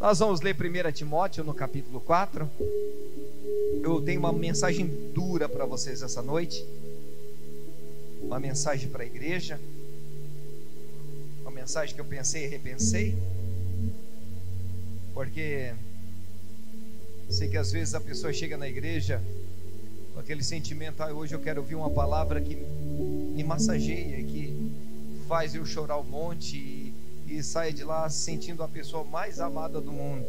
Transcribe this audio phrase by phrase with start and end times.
[0.00, 2.48] Nós vamos ler 1 Timóteo no capítulo 4.
[3.82, 6.64] Eu tenho uma mensagem dura para vocês essa noite.
[8.22, 9.58] Uma mensagem para a igreja.
[11.40, 13.18] Uma mensagem que eu pensei e repensei.
[15.12, 15.72] Porque
[17.28, 19.20] sei que às vezes a pessoa chega na igreja
[20.14, 24.72] com aquele sentimento, ah, hoje eu quero ouvir uma palavra que me massageia, que
[25.26, 26.56] faz eu chorar um monte
[27.28, 30.26] e, saia de lá se sentindo a pessoa mais amada do mundo.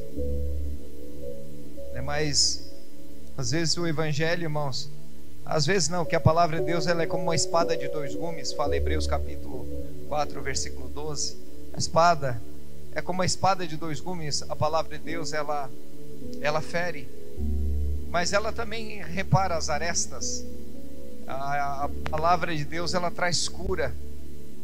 [1.93, 2.69] É, mas
[3.37, 4.89] às vezes o evangelho, irmãos,
[5.45, 8.13] às vezes não, que a palavra de Deus ela é como uma espada de dois
[8.13, 9.65] gumes, fala Hebreus capítulo
[10.07, 11.37] 4, versículo 12.
[11.73, 12.41] A espada
[12.93, 15.69] é como uma espada de dois gumes, a palavra de Deus ela
[16.41, 17.07] ela fere,
[18.09, 20.43] mas ela também repara as arestas.
[21.27, 23.93] A, a palavra de Deus ela traz cura.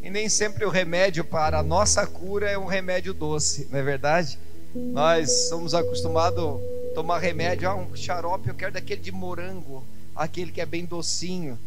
[0.05, 3.81] E nem sempre o remédio para a nossa cura é um remédio doce, não é
[3.81, 4.37] verdade?
[4.75, 9.83] Nós somos acostumados a tomar remédio, ah, um xarope, eu quero daquele de morango,
[10.15, 11.57] aquele que é bem docinho,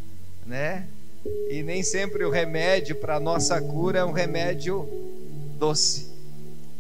[0.47, 0.87] né?
[1.51, 4.89] E nem sempre o remédio para a nossa cura é um remédio
[5.59, 6.09] doce,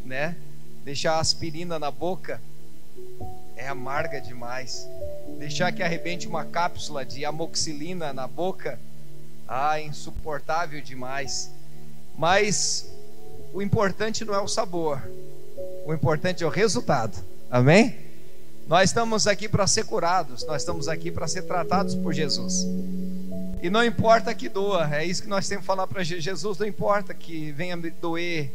[0.04, 0.36] né?
[0.84, 2.40] Deixar a aspirina na boca
[3.56, 4.88] é amarga demais.
[5.40, 8.78] Deixar que arrebente uma cápsula de amoxilina na boca
[9.48, 11.50] ah, insuportável demais.
[12.16, 12.92] Mas
[13.54, 15.00] o importante não é o sabor,
[15.86, 17.16] o importante é o resultado.
[17.50, 17.96] Amém?
[18.66, 22.66] Nós estamos aqui para ser curados, nós estamos aqui para ser tratados por Jesus.
[23.62, 26.66] E não importa que doa, é isso que nós temos que falar para Jesus: não
[26.66, 28.52] importa que venha me doer,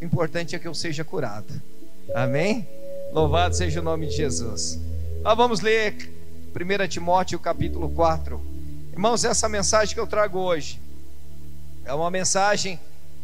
[0.00, 1.52] o importante é que eu seja curado.
[2.14, 2.68] Amém?
[3.12, 4.78] Louvado seja o nome de Jesus.
[5.22, 5.94] Nós vamos ler
[6.54, 8.51] 1 Timóteo capítulo 4.
[8.92, 10.78] Irmãos, essa mensagem que eu trago hoje
[11.82, 12.78] é uma mensagem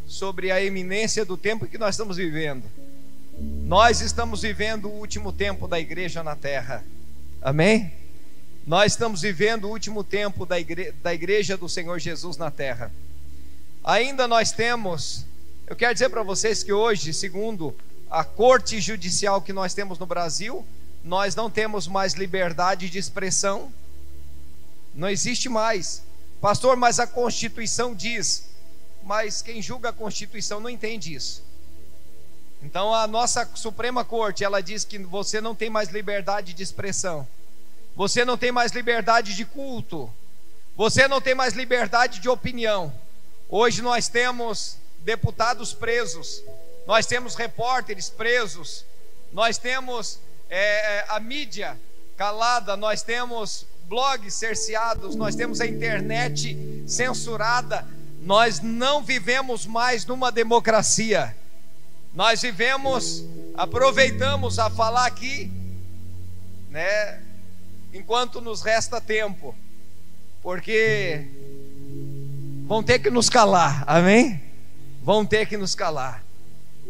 [0.07, 2.65] sobre a eminência do tempo que nós estamos vivendo.
[3.67, 6.83] Nós estamos vivendo o último tempo da igreja na terra.
[7.43, 7.93] Amém?
[8.67, 12.91] Nós estamos vivendo o último tempo da, igre da igreja do Senhor Jesus na terra.
[13.85, 15.27] Ainda nós temos,
[15.67, 17.77] eu quero dizer para vocês que hoje, segundo
[18.11, 20.67] a corte judicial que nós temos no Brasil,
[21.05, 23.71] nós não temos mais liberdade de expressão
[24.95, 26.03] não existe mais.
[26.41, 28.49] Pastor, mas a Constituição diz.
[29.03, 31.43] Mas quem julga a Constituição não entende isso.
[32.63, 37.27] Então a nossa Suprema Corte, ela diz que você não tem mais liberdade de expressão.
[37.95, 40.13] Você não tem mais liberdade de culto.
[40.77, 42.93] Você não tem mais liberdade de opinião.
[43.49, 46.43] Hoje nós temos deputados presos.
[46.87, 48.85] Nós temos repórteres presos.
[49.33, 51.79] Nós temos é, a mídia
[52.17, 52.77] calada.
[52.77, 57.87] Nós temos blogs cerceados, nós temos a internet censurada,
[58.21, 61.35] nós não vivemos mais numa democracia.
[62.15, 65.51] Nós vivemos, aproveitamos a falar aqui,
[66.71, 67.23] né,
[67.93, 69.55] enquanto nos resta tempo,
[70.43, 71.27] porque
[72.67, 74.43] vão ter que nos calar, amém?
[75.03, 76.23] Vão ter que nos calar.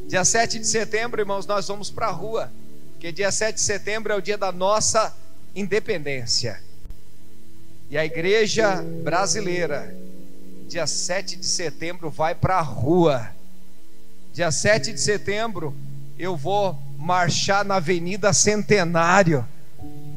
[0.08, 2.50] Dia 7 de setembro, irmãos, nós vamos para a rua,
[2.92, 5.14] porque dia 7 de setembro é o dia da nossa
[5.54, 6.67] independência.
[7.90, 9.94] E a igreja brasileira,
[10.68, 13.30] dia 7 de setembro, vai para a rua.
[14.30, 15.74] Dia 7 de setembro,
[16.18, 19.42] eu vou marchar na Avenida Centenário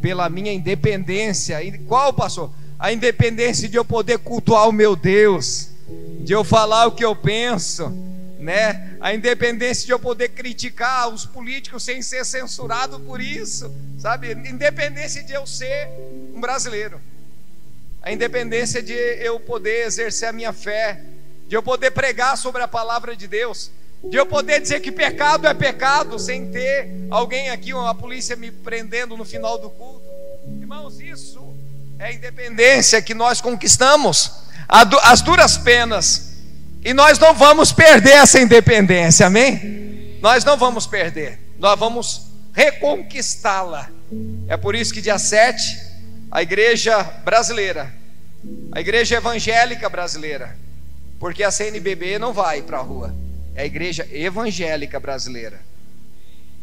[0.02, 1.64] pela minha independência.
[1.64, 2.52] E qual, pastor?
[2.78, 5.70] A independência de eu poder cultuar o meu Deus,
[6.26, 7.90] de eu falar o que eu penso,
[8.38, 8.98] né?
[9.00, 14.34] A independência de eu poder criticar os políticos sem ser censurado por isso, sabe?
[14.34, 15.88] Independência de eu ser
[16.36, 17.00] um brasileiro
[18.02, 21.02] a independência de eu poder exercer a minha fé,
[21.48, 23.70] de eu poder pregar sobre a palavra de Deus,
[24.04, 28.50] de eu poder dizer que pecado é pecado, sem ter alguém aqui, uma polícia me
[28.50, 30.02] prendendo no final do culto.
[30.60, 31.56] Irmãos, isso
[32.00, 34.32] é a independência que nós conquistamos,
[34.68, 36.32] as duras penas,
[36.84, 40.18] e nós não vamos perder essa independência, amém?
[40.20, 43.88] Nós não vamos perder, nós vamos reconquistá-la.
[44.48, 45.92] É por isso que dia 7
[46.32, 47.94] a igreja brasileira,
[48.72, 50.58] a igreja evangélica brasileira,
[51.20, 53.14] porque a CNBB não vai para a rua,
[53.56, 55.60] é a igreja evangélica brasileira.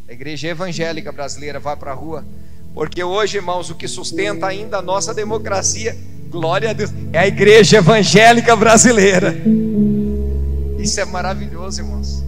[0.08, 2.24] A igreja evangélica brasileira vai para a rua,
[2.74, 5.96] porque hoje, irmãos, o que sustenta ainda a nossa democracia,
[6.30, 9.36] glória a Deus, é a igreja evangélica brasileira.
[10.78, 12.24] Isso é maravilhoso, irmãos.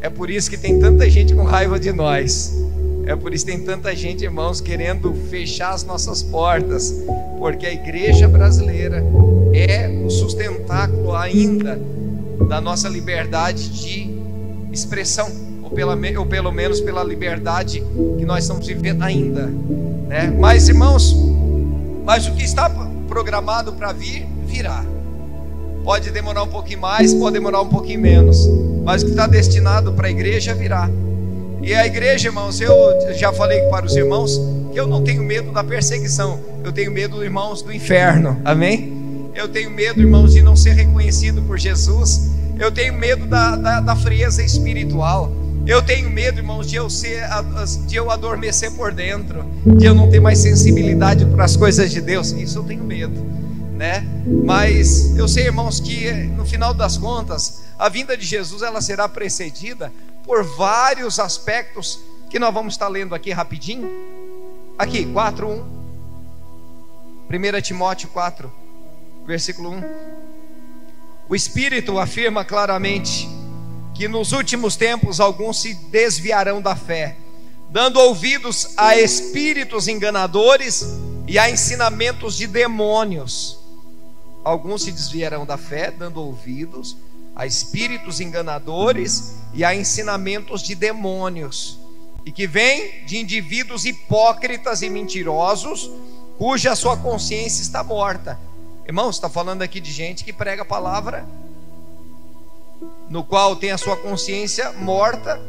[0.00, 2.52] É por isso que tem tanta gente com raiva de nós.
[3.06, 6.92] É por isso que tem tanta gente, irmãos, querendo fechar as nossas portas,
[7.38, 9.02] porque a igreja brasileira
[9.54, 11.80] é o sustentáculo ainda
[12.48, 14.10] da nossa liberdade de
[14.72, 15.30] expressão.
[15.62, 17.82] ou, pela, ou pelo menos pela liberdade
[18.18, 19.46] que nós estamos vivendo ainda.
[20.08, 20.34] Né?
[20.38, 21.14] Mas, irmãos,
[22.04, 22.68] mas o que está
[23.08, 24.84] programado para vir, virá.
[25.84, 28.48] Pode demorar um pouquinho mais, pode demorar um pouquinho menos,
[28.84, 30.90] mas o que está destinado para a igreja virá.
[31.62, 32.74] E a igreja, irmãos, eu
[33.14, 34.40] já falei para os irmãos
[34.72, 39.30] que eu não tenho medo da perseguição, eu tenho medo, irmãos, do inferno, amém?
[39.34, 43.80] Eu tenho medo, irmãos, de não ser reconhecido por Jesus, eu tenho medo da, da,
[43.80, 45.30] da frieza espiritual.
[45.66, 47.22] Eu tenho medo, irmãos, de eu ser,
[47.86, 49.44] de eu adormecer por dentro,
[49.76, 52.30] de eu não ter mais sensibilidade para as coisas de Deus.
[52.30, 53.26] Isso eu tenho medo,
[53.76, 54.04] né?
[54.44, 59.08] Mas eu sei, irmãos, que no final das contas, a vinda de Jesus ela será
[59.08, 59.92] precedida
[60.24, 62.00] por vários aspectos
[62.30, 63.88] que nós vamos estar lendo aqui rapidinho.
[64.78, 65.62] Aqui, 4:1.
[67.28, 68.52] 1 Timóteo 4,
[69.26, 69.82] versículo 1.
[71.28, 73.28] O Espírito afirma claramente
[73.94, 77.16] que nos últimos tempos alguns se desviarão da fé,
[77.70, 80.86] dando ouvidos a espíritos enganadores
[81.26, 83.65] e a ensinamentos de demônios.
[84.46, 86.96] Alguns se desviarão da fé, dando ouvidos
[87.34, 91.80] a espíritos enganadores e a ensinamentos de demônios,
[92.24, 95.90] e que vêm de indivíduos hipócritas e mentirosos,
[96.38, 98.38] cuja sua consciência está morta.
[98.86, 101.26] Irmãos, está falando aqui de gente que prega a palavra
[103.10, 105.42] no qual tem a sua consciência morta,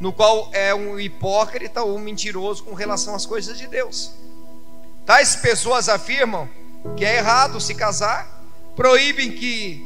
[0.00, 4.10] no qual é um hipócrita ou um mentiroso com relação às coisas de Deus.
[5.06, 6.48] Tais pessoas afirmam
[6.96, 8.39] que é errado se casar,
[8.76, 9.84] proíbem que,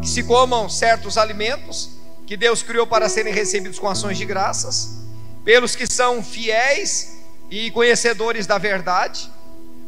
[0.00, 1.90] que se comam certos alimentos
[2.26, 5.00] que Deus criou para serem recebidos com ações de graças,
[5.44, 7.18] pelos que são fiéis
[7.50, 9.30] e conhecedores da verdade,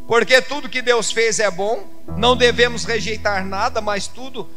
[0.09, 1.87] porque tudo que Deus fez é bom,
[2.17, 4.49] não devemos rejeitar nada, mas tudo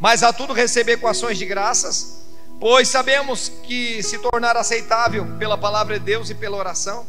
[0.00, 2.22] mas a tudo receber com ações de graças,
[2.60, 7.04] pois sabemos que se tornar aceitável pela palavra de Deus e pela oração.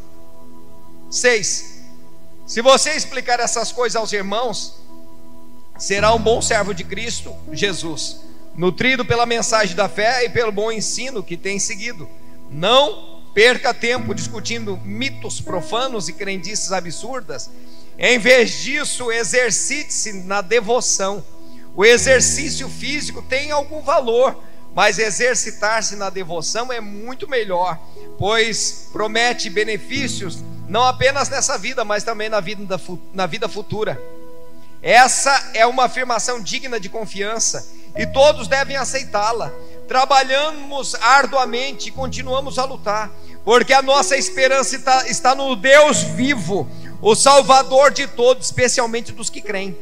[1.10, 1.80] 6.
[2.48, 4.76] Se você explicar essas coisas aos irmãos,
[5.80, 8.20] será um bom servo de Cristo Jesus,
[8.56, 12.08] nutrido pela mensagem da fé e pelo bom ensino que tem seguido.
[12.52, 17.50] Não perca tempo discutindo mitos profanos e crendices absurdas.
[17.98, 21.24] Em vez disso, exercite-se na devoção
[21.76, 24.44] o exercício físico tem algum valor,
[24.76, 27.80] mas exercitar-se na devoção é muito melhor,
[28.18, 32.80] pois promete benefícios não apenas nessa vida, mas também na vida,
[33.14, 34.00] na vida futura.
[34.82, 37.68] Essa é uma afirmação digna de confiança
[37.98, 39.52] e todos devem aceitá-la.
[39.88, 43.12] Trabalhamos arduamente e continuamos a lutar,
[43.44, 44.76] porque a nossa esperança
[45.08, 46.70] está, no Deus vivo,
[47.02, 49.78] o Salvador de todos, especialmente dos que creem.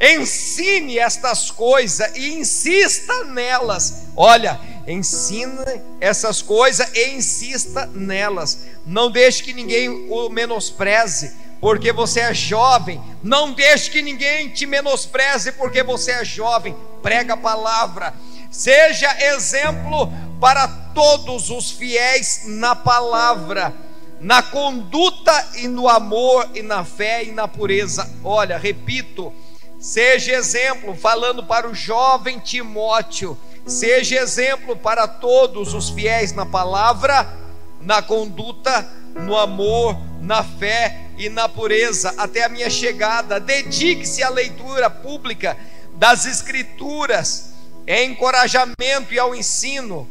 [0.00, 4.04] Ensine estas coisas e insista nelas.
[4.16, 8.60] Olha, ensine essas coisas e insista nelas.
[8.86, 13.00] Não deixe que ninguém o menospreze, porque você é jovem.
[13.22, 16.76] Não deixe que ninguém te menospreze, porque você é jovem.
[17.02, 18.14] Prega a palavra.
[18.50, 23.74] Seja exemplo para todos os fiéis na palavra,
[24.20, 28.08] na conduta e no amor e na fé e na pureza.
[28.24, 29.32] Olha, repito
[29.78, 37.32] Seja exemplo, falando para o jovem Timóteo, seja exemplo para todos os fiéis na palavra,
[37.80, 43.40] na conduta, no amor, na fé e na pureza, até a minha chegada.
[43.40, 45.56] Dedique-se à leitura pública
[45.94, 47.54] das Escrituras,
[47.86, 50.08] em encorajamento e ao ensino.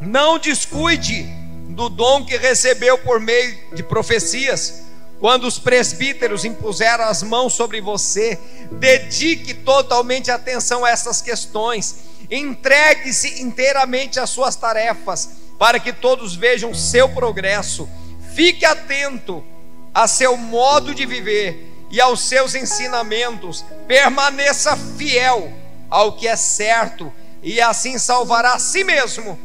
[0.00, 1.24] Não descuide
[1.68, 7.78] do dom que recebeu por meio de profecias quando os presbíteros impuseram as mãos sobre
[7.82, 8.38] você,
[8.72, 11.96] dedique totalmente atenção a essas questões,
[12.30, 15.28] entregue-se inteiramente às suas tarefas,
[15.60, 17.86] para que todos vejam seu progresso.
[18.34, 19.44] Fique atento
[19.92, 25.52] a seu modo de viver e aos seus ensinamentos, permaneça fiel
[25.90, 27.12] ao que é certo,
[27.42, 29.38] e assim salvará a si mesmo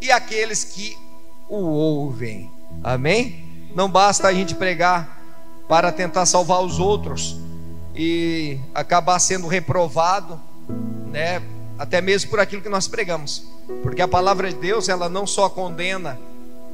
[0.00, 0.96] e aqueles que
[1.46, 2.50] o ouvem.
[2.82, 3.44] Amém?
[3.74, 5.20] Não basta a gente pregar
[5.68, 7.36] para tentar salvar os outros
[7.94, 10.40] e acabar sendo reprovado,
[11.06, 11.42] né?
[11.80, 13.42] Até mesmo por aquilo que nós pregamos.
[13.82, 16.20] Porque a palavra de Deus, ela não só condena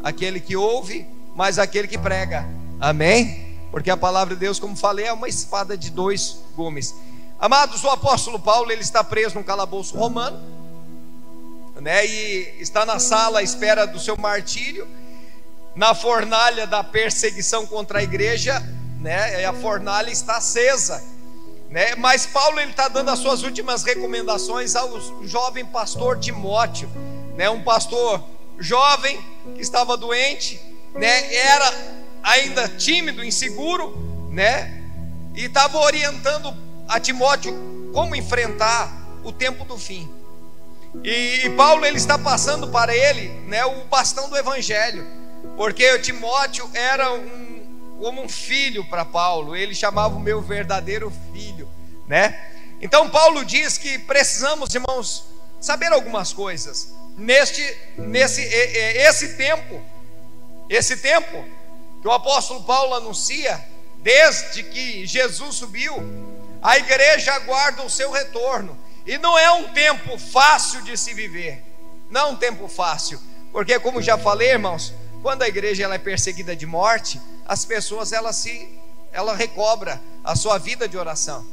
[0.03, 2.45] aquele que ouve, mas aquele que prega.
[2.81, 3.57] Amém?
[3.71, 6.93] Porque a palavra de Deus, como falei, é uma espada de dois gumes.
[7.39, 10.41] Amados, o apóstolo Paulo, ele está preso num calabouço romano,
[11.81, 12.05] né?
[12.05, 14.89] E está na sala à espera do seu martírio
[15.77, 18.61] na fornalha da perseguição contra a igreja,
[18.99, 19.45] né?
[19.45, 21.01] A fornalha está acesa,
[21.71, 21.95] né?
[21.97, 26.89] Mas Paulo ele está dando as suas últimas recomendações ao jovem pastor Timóteo,
[27.37, 27.49] né?
[27.51, 28.23] Um pastor
[28.59, 29.21] jovem
[29.55, 30.61] que estava doente,
[30.95, 31.35] né?
[31.35, 31.73] Era
[32.23, 33.97] ainda tímido, inseguro,
[34.31, 34.83] né?
[35.35, 36.55] E estava orientando
[36.89, 38.93] a Timóteo como enfrentar
[39.25, 40.09] o tempo do fim.
[41.05, 45.07] E, Paulo ele está passando para ele, né, o bastão do evangelho,
[45.57, 47.46] porque Timóteo era um
[48.01, 51.69] como um filho para Paulo, ele chamava o meu verdadeiro filho,
[52.07, 52.53] né?
[52.81, 55.25] Então Paulo diz que precisamos, irmãos,
[55.61, 57.63] saber algumas coisas neste
[57.97, 59.83] nesse esse tempo,
[60.69, 61.45] esse tempo
[62.03, 63.65] que o apóstolo Paulo anuncia
[63.99, 65.95] desde que Jesus subiu,
[66.63, 68.79] a igreja aguarda o seu retorno.
[69.07, 71.63] E não é um tempo fácil de se viver.
[72.11, 75.99] Não é um tempo fácil, porque como já falei, irmãos, quando a igreja ela é
[75.99, 78.69] perseguida de morte, as pessoas ela se
[79.13, 81.47] ela recobra a sua vida de oração.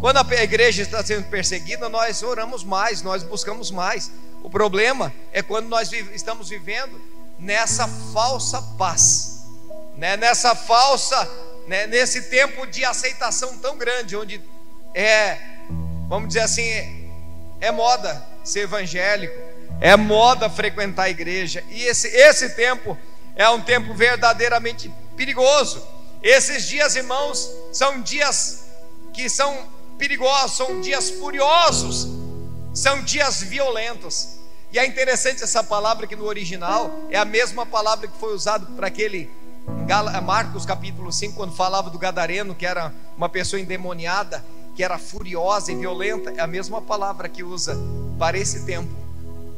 [0.00, 4.10] Quando a igreja está sendo perseguida, nós oramos mais, nós buscamos mais.
[4.42, 7.00] O problema é quando nós estamos vivendo
[7.38, 9.44] nessa falsa paz,
[9.96, 10.16] né?
[10.16, 11.28] nessa falsa,
[11.68, 11.86] né?
[11.86, 14.42] nesse tempo de aceitação tão grande, onde
[14.94, 15.38] é,
[16.08, 17.10] vamos dizer assim,
[17.60, 19.38] é moda ser evangélico,
[19.80, 22.98] é moda frequentar a igreja, e esse, esse tempo
[23.36, 25.82] é um tempo verdadeiramente perigoso.
[26.22, 28.64] Esses dias, irmãos, são dias
[29.12, 32.08] que são perigosos, são dias furiosos,
[32.72, 34.38] são dias violentos.
[34.72, 38.64] E é interessante essa palavra que no original é a mesma palavra que foi usada
[38.74, 39.28] para aquele
[40.24, 44.42] Marcos capítulo 5, quando falava do gadareno, que era uma pessoa endemoniada,
[44.74, 47.76] que era furiosa e violenta, é a mesma palavra que usa
[48.18, 48.94] para esse tempo.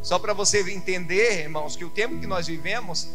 [0.03, 3.07] Só para você entender, irmãos, que o tempo que nós vivemos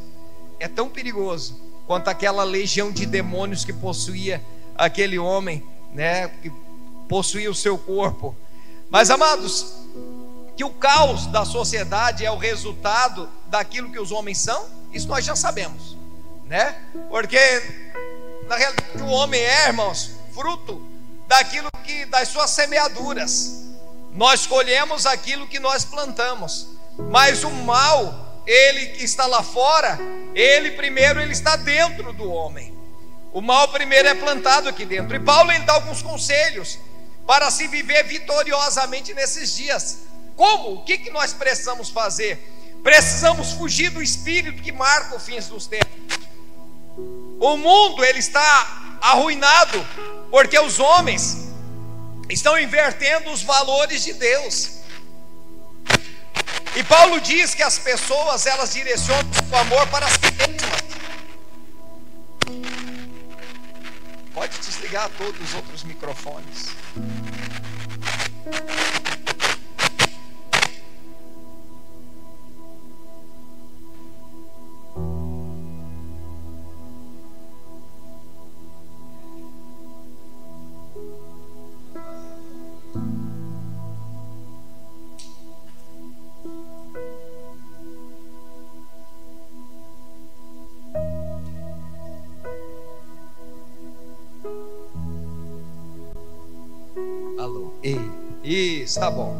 [0.59, 4.43] é tão perigoso quanto aquela legião de demônios que possuía
[4.77, 5.63] aquele homem,
[5.93, 6.51] né, que
[7.07, 8.35] possuía o seu corpo.
[8.89, 9.73] Mas amados,
[10.55, 15.23] que o caos da sociedade é o resultado daquilo que os homens são, isso nós
[15.25, 15.97] já sabemos,
[16.45, 16.75] né?
[17.09, 17.39] Porque
[18.47, 20.85] na realidade o homem é, irmãos, fruto
[21.27, 23.65] daquilo que das suas semeaduras.
[24.13, 26.69] Nós colhemos aquilo que nós plantamos.
[27.11, 29.99] Mas o mal, ele que está lá fora,
[30.33, 32.73] ele primeiro ele está dentro do homem.
[33.33, 35.15] O mal primeiro é plantado aqui dentro.
[35.15, 36.79] E Paulo ele dá alguns conselhos
[37.27, 39.99] para se viver vitoriosamente nesses dias.
[40.35, 40.75] Como?
[40.75, 42.39] O que, que nós precisamos fazer?
[42.81, 46.17] Precisamos fugir do espírito que marca o fim dos tempos.
[47.39, 49.85] O mundo ele está arruinado
[50.31, 51.49] porque os homens
[52.29, 54.77] estão invertendo os valores de Deus.
[56.77, 60.83] E Paulo diz que as pessoas elas direcionam o amor para si mesmas.
[64.31, 66.67] Pode desligar todos os outros microfones.
[98.87, 99.37] Isso, tá bom.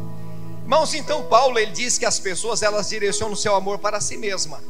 [0.60, 4.18] Irmãos, então Paulo ele diz que as pessoas elas direcionam o seu amor para si
[4.18, 4.62] mesma.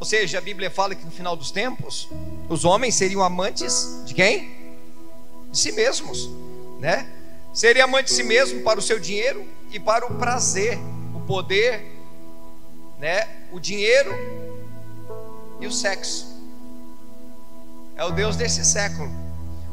[0.00, 2.08] Ou seja, a Bíblia fala que no final dos tempos
[2.48, 4.74] os homens seriam amantes de quem?
[5.52, 6.28] De si mesmos,
[6.80, 7.08] né?
[7.54, 10.76] Seria amante de si mesmo para o seu dinheiro e para o prazer,
[11.14, 11.80] o poder,
[12.98, 13.28] né?
[13.52, 14.12] O dinheiro
[15.60, 16.26] e o sexo.
[17.94, 19.08] É o Deus desse século.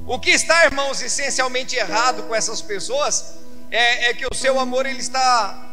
[0.06, 3.39] O que está, irmãos, essencialmente errado com essas pessoas
[3.72, 5.66] é, é que o seu amor ele está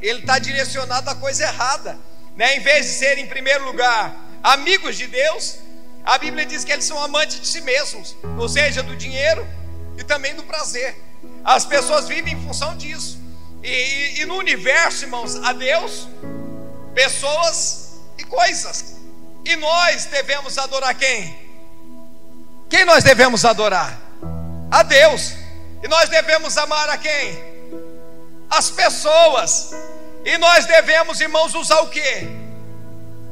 [0.00, 1.96] ele está direcionado à coisa errada,
[2.36, 2.56] né?
[2.56, 5.58] Em vez de ser em primeiro lugar amigos de Deus,
[6.04, 9.46] a Bíblia diz que eles são amantes de si mesmos, ou seja, do dinheiro
[9.96, 11.00] e também do prazer.
[11.44, 13.20] As pessoas vivem em função disso.
[13.62, 16.08] E, e, e no universo, irmãos, a Deus,
[16.94, 18.96] pessoas e coisas.
[19.44, 21.38] E nós devemos adorar quem?
[22.68, 24.00] Quem nós devemos adorar?
[24.70, 25.41] A Deus.
[25.82, 27.42] E nós devemos amar a quem?
[28.48, 29.72] As pessoas.
[30.24, 32.28] E nós devemos, irmãos, usar o que?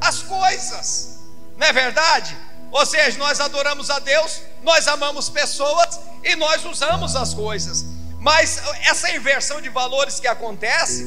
[0.00, 1.20] As coisas.
[1.56, 2.36] Não é verdade?
[2.72, 7.84] Ou seja, nós adoramos a Deus, nós amamos pessoas e nós usamos as coisas.
[8.18, 11.04] Mas essa inversão de valores que acontece,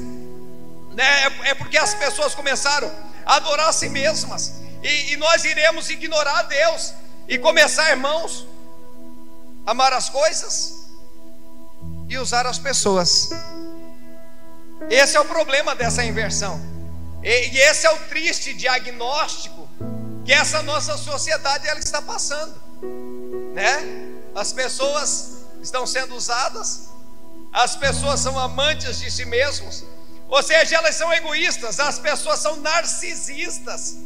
[0.91, 2.89] né, é, é porque as pessoas começaram
[3.25, 4.53] a adorar a si mesmas.
[4.81, 6.93] E, e nós iremos ignorar a Deus
[7.27, 8.47] e começar, irmãos,
[9.65, 10.82] a amar as coisas
[12.07, 13.29] e usar as pessoas.
[14.89, 16.59] Esse é o problema dessa inversão.
[17.23, 19.67] E, esse é o triste diagnóstico
[20.25, 22.55] que essa nossa sociedade ela está passando,
[23.53, 23.81] né?
[24.35, 26.89] As pessoas estão sendo usadas,
[27.51, 29.83] as pessoas são amantes de si mesmos,
[30.29, 33.97] ou seja, elas são egoístas, as pessoas são narcisistas.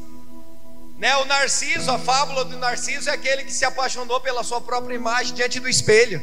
[0.98, 1.16] Né?
[1.18, 5.34] O Narciso, a fábula do Narciso é aquele que se apaixonou pela sua própria imagem
[5.34, 6.22] diante do espelho.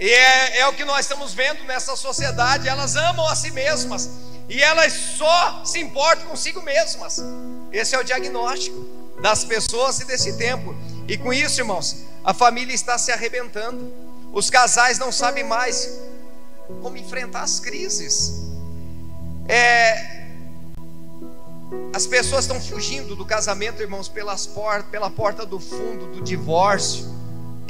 [0.00, 2.66] E é, é o que nós estamos vendo nessa sociedade.
[2.66, 4.08] Elas amam a si mesmas
[4.48, 7.18] e elas só se importam consigo mesmas.
[7.70, 8.78] Esse é o diagnóstico
[9.20, 10.74] das pessoas e desse tempo.
[11.06, 13.92] E com isso, irmãos, a família está se arrebentando.
[14.32, 16.00] Os casais não sabem mais
[16.80, 18.40] como enfrentar as crises.
[19.46, 20.28] É,
[21.92, 27.19] as pessoas estão fugindo do casamento, irmãos, pelas por, pela porta do fundo do divórcio,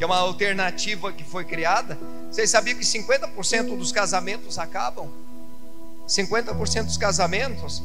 [0.00, 1.98] que é uma alternativa que foi criada.
[2.30, 5.10] Vocês sabiam que 50% dos casamentos acabam?
[6.08, 7.82] 50% dos casamentos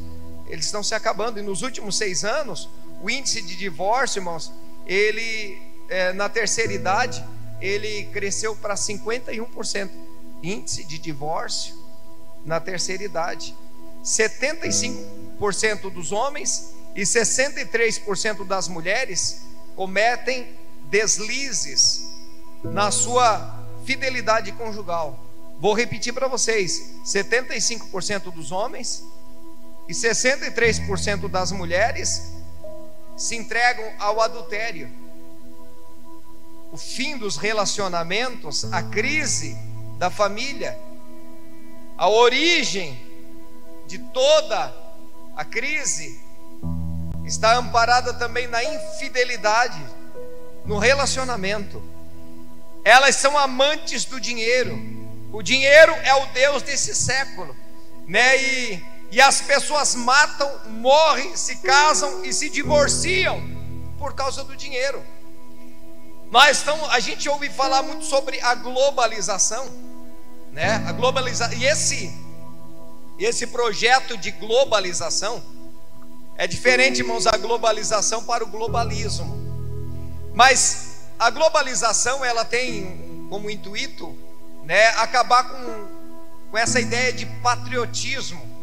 [0.48, 1.39] eles estão se acabando.
[1.39, 2.69] E nos últimos seis anos,
[3.03, 4.50] o índice de divórcio, irmãos,
[4.88, 7.22] ele é, na terceira idade,
[7.60, 9.89] ele cresceu para 51%.
[10.41, 11.75] Índice de divórcio
[12.45, 13.53] na terceira idade.
[14.01, 19.41] 75% dos homens e 63% das mulheres
[19.75, 20.63] cometem
[20.95, 22.05] deslizes
[22.63, 23.53] na sua
[23.85, 25.19] fidelidade conjugal.
[25.59, 29.03] Vou repetir para vocês: 75% dos homens
[29.89, 32.31] e 63% das mulheres
[33.17, 34.89] se entregam ao adultério.
[36.71, 39.57] O fim dos relacionamentos, a crise
[39.97, 40.79] da família,
[41.97, 42.97] a origem
[43.85, 44.73] de toda
[45.35, 46.21] a crise
[47.25, 50.04] está amparada também na infidelidade,
[50.65, 51.81] no relacionamento.
[52.84, 54.77] Elas são amantes do dinheiro.
[55.31, 57.55] O dinheiro é o Deus desse século,
[58.07, 58.38] né?
[58.38, 63.41] E, e as pessoas matam, morrem, se casam e se divorciam
[63.98, 65.03] por causa do dinheiro.
[66.32, 69.69] Nós estamos, a gente ouve falar muito sobre a globalização,
[70.51, 70.84] né?
[70.88, 72.25] A globalização e esse
[73.17, 75.41] esse projeto de globalização
[76.38, 79.44] é diferente, irmãos, da globalização para o globalismo.
[80.36, 84.13] Mas a globalização ela tem como intuito,
[84.63, 85.88] né, acabar com,
[86.52, 88.54] com essa ideia de patriotismo.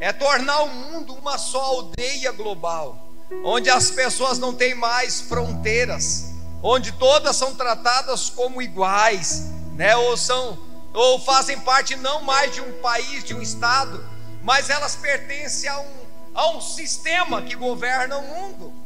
[0.00, 2.98] É tornar o mundo uma só aldeia global,
[3.44, 6.32] onde as pessoas não têm mais fronteiras,
[6.62, 10.58] onde todas são tratadas como iguais, né, ou são
[10.94, 14.02] ou fazem parte não mais de um país, de um estado,
[14.42, 15.94] mas elas pertencem a um,
[16.34, 18.85] a um sistema que governa o mundo.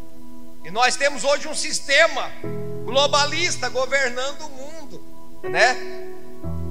[0.63, 2.31] E nós temos hoje um sistema
[2.85, 5.05] globalista governando o mundo,
[5.43, 5.77] né?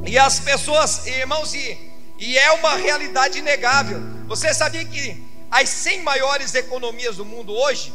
[0.06, 3.99] E as pessoas, irmãos, e, e é uma realidade inegável.
[4.28, 7.91] Você sabia que as 100 maiores economias do mundo hoje,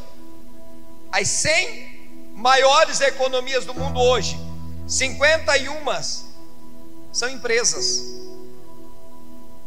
[1.13, 4.37] as 100 maiores economias do mundo hoje,
[4.89, 5.85] 51
[7.13, 8.03] são empresas.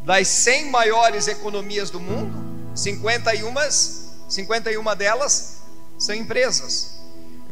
[0.04, 3.54] Das 100 maiores economias do mundo, 51,
[4.30, 5.57] 51 delas
[5.98, 6.98] são empresas.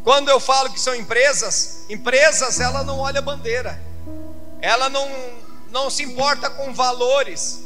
[0.03, 3.81] Quando eu falo que são empresas, empresas ela não olha bandeira.
[4.61, 5.09] Ela não
[5.71, 7.65] não se importa com valores.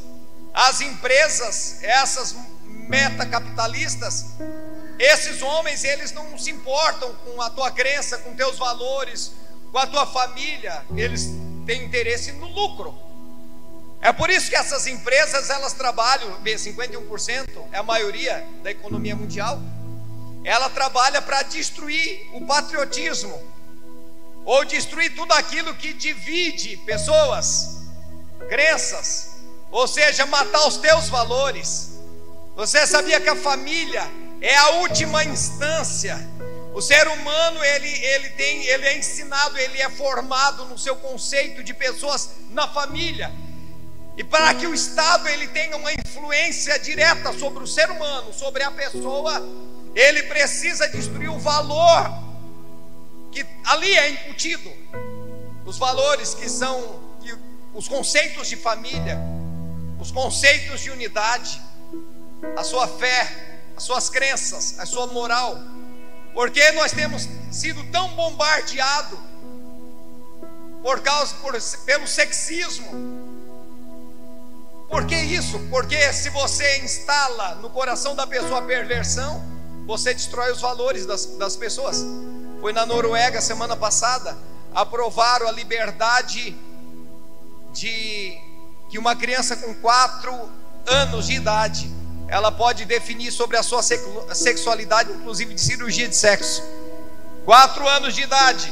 [0.53, 4.25] As empresas, essas metacapitalistas,
[4.97, 9.31] esses homens, eles não se importam com a tua crença, com teus valores,
[9.71, 11.29] com a tua família, eles
[11.65, 12.97] tem interesse no lucro.
[14.01, 19.61] É por isso que essas empresas elas trabalham, 51% é a maioria da economia mundial.
[20.43, 23.41] Ela trabalha para destruir o patriotismo
[24.45, 27.81] ou destruir tudo aquilo que divide pessoas,
[28.47, 29.35] crenças,
[29.71, 31.99] ou seja, matar os teus valores.
[32.55, 34.09] Você sabia que a família
[34.41, 36.17] é a última instância
[36.79, 41.61] o ser humano, ele, ele, tem, ele é ensinado, ele é formado no seu conceito
[41.61, 43.31] de pessoas na família.
[44.15, 48.63] E para que o Estado ele tenha uma influência direta sobre o ser humano, sobre
[48.63, 49.43] a pessoa,
[49.99, 52.09] ele precisa destruir o valor
[53.31, 54.71] que ali é incutido.
[55.65, 57.35] Os valores que são que,
[57.73, 59.19] os conceitos de família,
[59.99, 61.61] os conceitos de unidade,
[62.57, 63.27] a sua fé,
[63.75, 65.57] as suas crenças, a sua moral.
[66.33, 69.19] Porque nós temos sido tão bombardeados
[70.81, 71.53] por causa por,
[71.85, 72.87] pelo sexismo.
[74.87, 75.59] Por que isso?
[75.69, 79.58] Porque se você instala no coração da pessoa a perversão,
[79.89, 82.05] você destrói os valores das, das pessoas.
[82.61, 84.37] Foi na Noruega semana passada,
[84.71, 86.55] aprovaram a liberdade
[87.73, 88.37] de
[88.87, 90.31] que uma criança com quatro
[90.85, 91.91] anos de idade
[92.27, 96.61] ela pode definir sobre a sua sexualidade, inclusive de cirurgia de sexo.
[97.43, 98.71] Quatro anos de idade.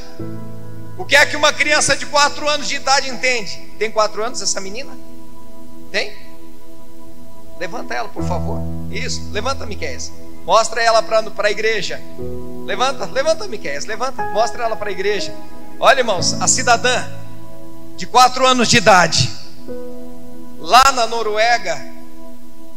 [0.96, 3.74] O que é que uma criança de quatro anos de idade entende?
[3.76, 4.96] Tem quatro anos essa menina?
[5.90, 6.16] Tem?
[7.58, 8.60] Levanta ela, por favor.
[8.92, 9.98] Isso, levanta, Miquel.
[10.48, 12.00] Mostra ela para a igreja.
[12.64, 13.78] Levanta, levanta, Miquel.
[13.86, 15.30] Levanta, mostra ela para a igreja.
[15.78, 17.04] Olha, irmãos, a cidadã
[17.98, 19.30] de quatro anos de idade,
[20.58, 21.78] lá na Noruega,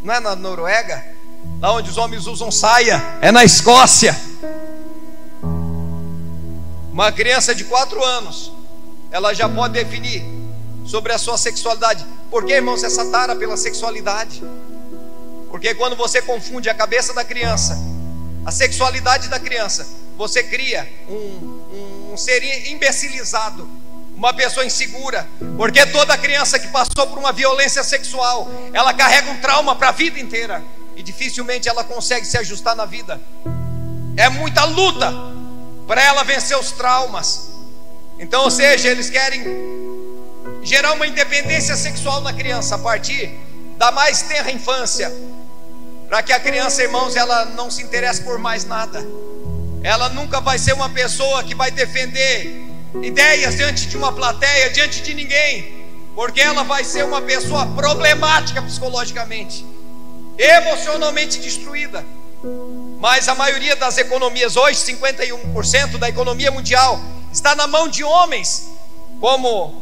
[0.03, 1.01] não é na Noruega?
[1.61, 4.19] Lá onde os homens usam saia, é na Escócia.
[6.91, 8.51] Uma criança de quatro anos,
[9.09, 10.25] ela já pode definir
[10.85, 12.05] sobre a sua sexualidade.
[12.29, 14.43] Por que, irmãos, essa tara pela sexualidade?
[15.51, 17.77] Porque quando você confunde a cabeça da criança,
[18.45, 19.85] a sexualidade da criança,
[20.17, 23.69] você cria um, um, um ser imbecilizado,
[24.15, 29.37] uma pessoa insegura, porque toda criança que passou por uma violência sexual, ela carrega um
[29.39, 30.63] trauma para a vida inteira
[30.95, 33.19] e dificilmente ela consegue se ajustar na vida.
[34.15, 35.11] É muita luta
[35.85, 37.49] para ela vencer os traumas.
[38.19, 39.43] Então, ou seja, eles querem
[40.63, 43.31] gerar uma independência sexual na criança a partir
[43.77, 45.11] da mais tenra infância,
[46.11, 49.01] para que a criança, irmãos, ela não se interesse por mais nada.
[49.81, 52.67] Ela nunca vai ser uma pessoa que vai defender
[53.01, 58.61] ideias diante de uma plateia, diante de ninguém, porque ela vai ser uma pessoa problemática
[58.61, 59.65] psicologicamente,
[60.37, 62.05] emocionalmente destruída.
[62.99, 66.99] Mas a maioria das economias hoje, 51% da economia mundial,
[67.31, 68.69] está na mão de homens,
[69.21, 69.81] como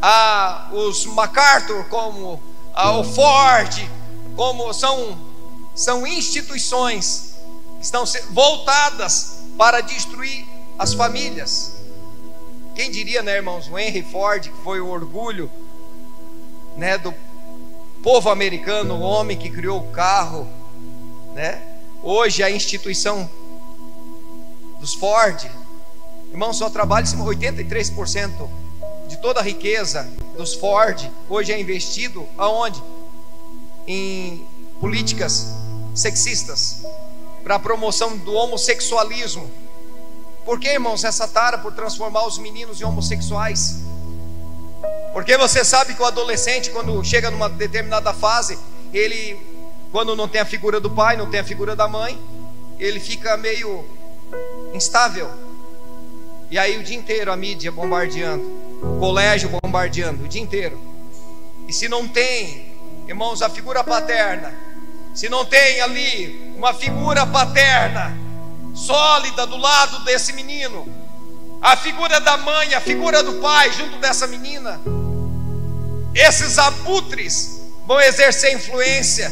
[0.00, 3.86] a, os MacArthur, como a, o Ford,
[4.34, 5.30] como são,
[5.74, 7.34] são instituições
[7.78, 10.46] que estão voltadas para destruir
[10.78, 11.72] as famílias.
[12.74, 15.50] Quem diria, né, irmãos, o Henry Ford, que foi o orgulho,
[16.76, 17.14] né, do
[18.02, 20.48] povo americano, o homem que criou o carro,
[21.34, 21.62] né?
[22.02, 23.30] Hoje a instituição
[24.80, 25.48] dos Ford,
[26.32, 28.48] irmãos, só trabalha 83%
[29.08, 32.82] de toda a riqueza dos Ford hoje é investido aonde?
[33.86, 34.44] Em
[34.80, 35.48] políticas
[35.94, 36.82] sexistas
[37.42, 39.50] para a promoção do homossexualismo
[40.44, 43.78] por que, irmãos, essa tara por transformar os meninos em homossexuais?
[45.12, 48.58] Porque você sabe que o adolescente, quando chega numa determinada fase,
[48.92, 49.38] ele,
[49.92, 52.18] quando não tem a figura do pai, não tem a figura da mãe,
[52.78, 53.84] ele fica meio
[54.74, 55.30] instável.
[56.50, 58.44] E aí o dia inteiro a mídia bombardeando,
[58.82, 60.78] o colégio bombardeando, o dia inteiro.
[61.68, 62.74] E se não tem,
[63.06, 64.52] irmãos, a figura paterna,
[65.14, 68.16] se não tem ali uma figura paterna,
[68.74, 70.86] sólida do lado desse menino.
[71.60, 74.80] A figura da mãe, a figura do pai junto dessa menina.
[76.14, 79.30] Esses abutres vão exercer influência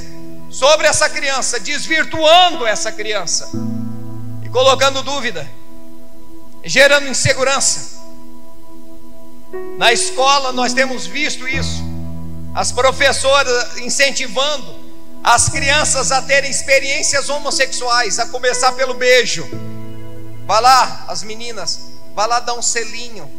[0.50, 3.50] sobre essa criança, desvirtuando essa criança
[4.44, 5.50] e colocando dúvida,
[6.64, 8.00] gerando insegurança.
[9.78, 11.82] Na escola nós temos visto isso,
[12.54, 14.79] as professoras incentivando
[15.22, 19.46] as crianças a terem experiências homossexuais, a começar pelo beijo.
[20.46, 23.30] Vá lá, as meninas, vá lá dar um selinho,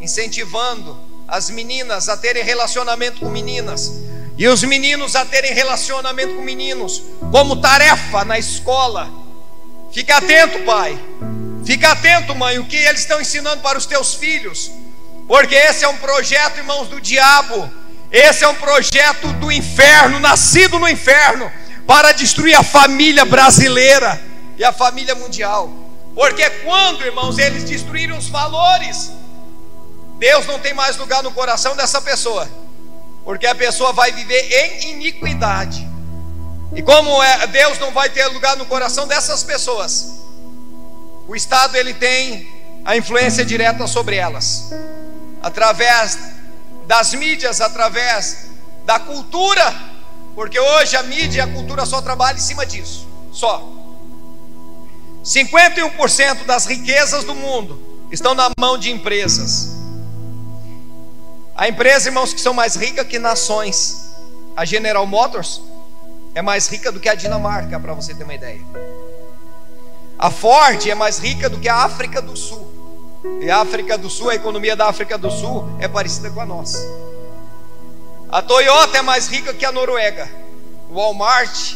[0.00, 3.92] incentivando as meninas a terem relacionamento com meninas
[4.36, 9.08] e os meninos a terem relacionamento com meninos, como tarefa na escola.
[9.92, 10.98] Fica atento, pai.
[11.64, 14.70] Fica atento, mãe, o que eles estão ensinando para os teus filhos,
[15.28, 17.70] porque esse é um projeto, irmãos, do diabo
[18.10, 21.50] esse é um projeto do inferno, nascido no inferno,
[21.86, 24.20] para destruir a família brasileira
[24.58, 25.70] e a família mundial.
[26.14, 29.12] Porque quando, irmãos, eles destruírem os valores,
[30.18, 32.48] Deus não tem mais lugar no coração dessa pessoa,
[33.24, 35.88] porque a pessoa vai viver em iniquidade.
[36.74, 40.20] E como é, Deus não vai ter lugar no coração dessas pessoas,
[41.26, 42.48] o Estado ele tem
[42.84, 44.72] a influência direta sobre elas,
[45.42, 46.18] através
[46.90, 48.46] das mídias, através
[48.84, 49.72] da cultura,
[50.34, 53.64] porque hoje a mídia e a cultura só trabalham em cima disso, só.
[55.24, 59.68] 51% das riquezas do mundo estão na mão de empresas.
[61.54, 64.10] A empresa, irmãos, que são mais ricas que nações.
[64.56, 65.62] A General Motors
[66.34, 68.60] é mais rica do que a Dinamarca, para você ter uma ideia.
[70.18, 72.79] A Ford é mais rica do que a África do Sul.
[73.42, 76.46] E a África do Sul, a economia da África do Sul é parecida com a
[76.46, 76.78] nossa.
[78.30, 80.26] A Toyota é mais rica que a Noruega.
[80.88, 81.74] O Walmart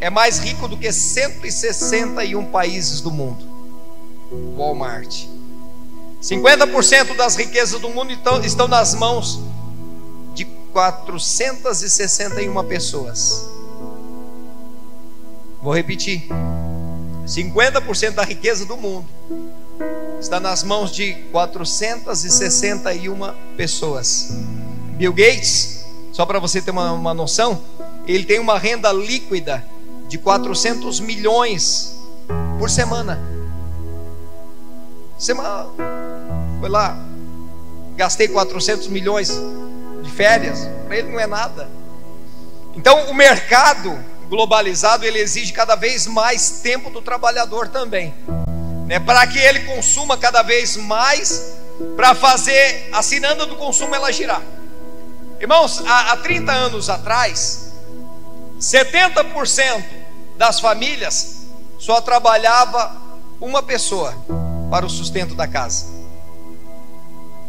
[0.00, 3.42] é mais rico do que 161 países do mundo.
[4.56, 5.24] Walmart.
[6.22, 9.40] 50% das riquezas do mundo estão, estão nas mãos
[10.34, 13.48] de 461 pessoas.
[15.62, 16.28] Vou repetir:
[17.26, 19.06] 50% da riqueza do mundo
[20.20, 24.30] está nas mãos de 461 pessoas.
[24.96, 27.62] Bill Gates, só para você ter uma, uma noção,
[28.06, 29.64] ele tem uma renda líquida
[30.08, 31.96] de 400 milhões
[32.58, 33.20] por semana.
[35.18, 35.66] Semana,
[36.60, 36.98] foi lá,
[37.96, 39.32] gastei 400 milhões
[40.02, 41.68] de férias, para ele não é nada.
[42.74, 48.14] Então, o mercado globalizado ele exige cada vez mais tempo do trabalhador também,
[48.88, 48.98] né?
[48.98, 51.52] Para que ele consuma cada vez mais,
[51.94, 54.42] para fazer a ciranda do consumo ela girar.
[55.38, 57.74] Irmãos, há, há 30 anos atrás,
[58.58, 59.84] 70%
[60.38, 61.42] das famílias
[61.78, 62.96] só trabalhava
[63.38, 64.14] uma pessoa
[64.70, 65.86] para o sustento da casa.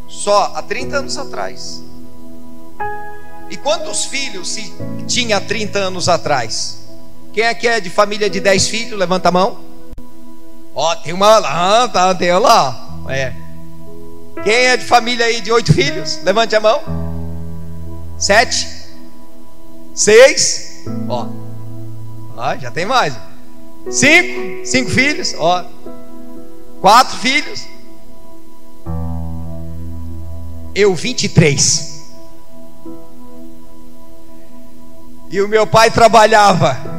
[0.09, 1.81] Só há 30 anos atrás.
[3.49, 4.73] E quantos filhos se
[5.07, 6.79] tinha 30 anos atrás?
[7.31, 8.99] Quem é que é de família de 10 filhos?
[8.99, 9.68] Levanta a mão.
[10.81, 13.01] Ó, tem uma lá, tá, tem lá.
[13.09, 13.33] É.
[14.45, 16.23] Quem é de família aí de 8 filhos?
[16.23, 16.81] Levante a mão.
[18.17, 18.65] 7?
[19.93, 20.85] 6?
[21.09, 21.27] Ó.
[22.37, 23.13] Ó, já tem mais.
[23.91, 24.65] 5?
[24.65, 25.35] 5 filhos?
[25.37, 25.65] Ó.
[26.79, 27.67] 4 filhos?
[30.73, 32.05] Eu 23.
[35.29, 36.98] E o meu pai trabalhava.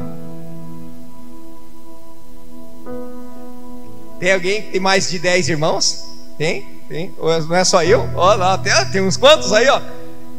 [4.21, 6.05] Tem alguém que tem mais de 10 irmãos?
[6.37, 6.83] Tem?
[6.87, 7.15] Tem?
[7.19, 8.07] Não é só eu?
[8.15, 9.81] Ó, lá, tem, tem uns quantos aí, ó.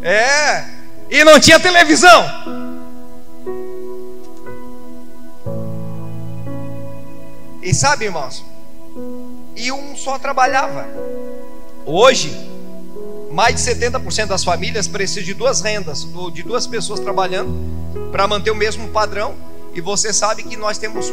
[0.03, 0.65] É.
[1.09, 2.23] E não tinha televisão.
[7.63, 8.45] E sabe, irmãos?
[9.55, 10.87] E um só trabalhava.
[11.83, 12.31] Hoje,
[13.31, 18.51] mais de 70% das famílias precisam de duas rendas, de duas pessoas trabalhando para manter
[18.51, 19.35] o mesmo padrão.
[19.73, 21.11] E você sabe que nós temos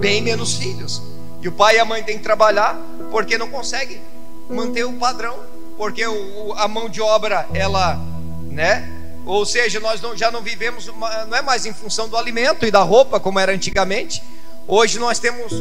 [0.00, 1.00] bem menos filhos.
[1.46, 2.76] E o pai e a mãe têm que trabalhar
[3.08, 4.00] porque não consegue
[4.50, 5.38] manter o padrão,
[5.76, 8.00] porque o, a mão de obra ela,
[8.50, 8.90] né?
[9.24, 12.70] Ou seja, nós não, já não vivemos, não é mais em função do alimento e
[12.72, 14.24] da roupa como era antigamente.
[14.66, 15.52] Hoje nós temos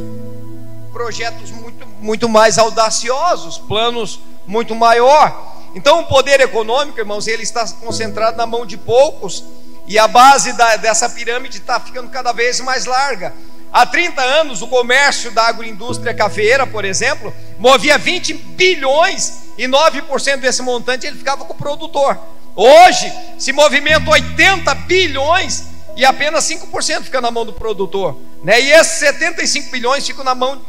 [0.92, 5.56] projetos muito, muito mais audaciosos, planos muito maior.
[5.76, 9.44] Então, o poder econômico, irmãos, ele está concentrado na mão de poucos
[9.86, 13.36] e a base da, dessa pirâmide está ficando cada vez mais larga.
[13.76, 20.38] Há 30 anos, o comércio da agroindústria cafeeira, por exemplo, movia 20 bilhões e 9%
[20.38, 22.18] desse montante ele ficava com o produtor.
[22.56, 25.66] Hoje, se movimenta 80 bilhões
[25.98, 28.18] e apenas 5% fica na mão do produtor.
[28.46, 28.62] Né?
[28.62, 30.62] E esses 75 bilhões ficam na mão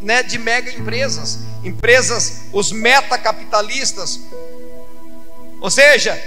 [0.00, 4.20] né, de mega empresas, empresas, os metacapitalistas,
[5.60, 6.18] ou seja,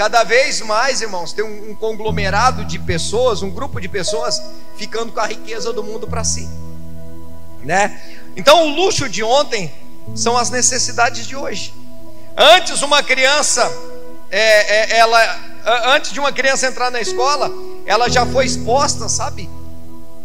[0.00, 4.42] cada vez mais, irmãos, tem um, conglomerado de pessoas, um grupo de pessoas
[4.74, 6.48] ficando com a riqueza do mundo para si,
[7.62, 8.00] né?
[8.34, 9.70] Então, o luxo de ontem
[10.14, 11.74] são as necessidades de hoje.
[12.34, 13.70] Antes, uma criança,
[14.30, 15.38] é, é, ela,
[15.94, 17.52] antes de uma criança entrar na escola,
[17.84, 19.50] ela já foi exposta, sabe,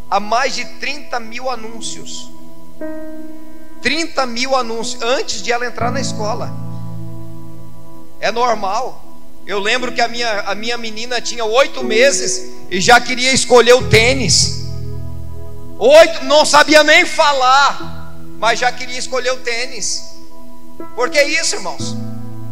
[0.09, 2.31] a mais de 30 mil anúncios.
[3.81, 6.49] 30 mil anúncios antes de ela entrar na escola.
[8.21, 9.04] É normal.
[9.45, 13.73] Eu lembro que a minha, a minha menina tinha oito meses e já queria escolher
[13.73, 14.65] o tênis.
[15.77, 20.01] Oito, não sabia nem falar, mas já queria escolher o tênis.
[20.95, 21.95] Por que isso, irmãos?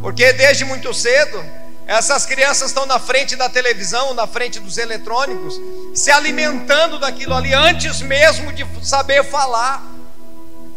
[0.01, 1.43] Porque desde muito cedo,
[1.87, 5.59] essas crianças estão na frente da televisão, na frente dos eletrônicos,
[5.95, 9.91] se alimentando daquilo ali antes mesmo de saber falar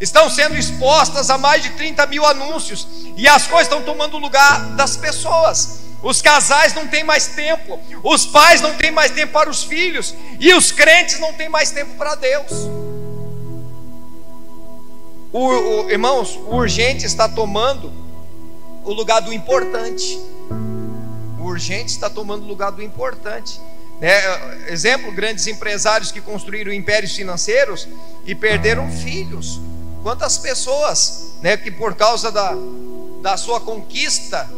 [0.01, 4.61] estão sendo expostas a mais de 30 mil anúncios, e as coisas estão tomando lugar
[4.77, 5.86] das pessoas.
[6.03, 10.15] Os casais não têm mais tempo, os pais não têm mais tempo para os filhos,
[10.39, 12.51] e os crentes não têm mais tempo para Deus.
[15.33, 17.93] O, o, irmãos, o urgente está tomando
[18.85, 20.19] o lugar do importante.
[21.39, 23.61] O urgente está tomando o lugar do importante.
[24.01, 27.89] É, exemplo, grandes empresários que construíram impérios financeiros
[28.27, 29.61] e perderam filhos
[30.07, 32.55] Quantas pessoas, né, que por causa da,
[33.23, 34.49] da sua conquista,